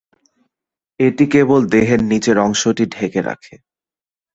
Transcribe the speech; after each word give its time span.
এটি 0.99 1.25
কেবল 1.33 1.61
দেহের 1.73 2.01
নিচের 2.11 2.37
অংশটি 2.37 2.83
ঢেকে 2.93 3.21
রাখে। 3.21 3.55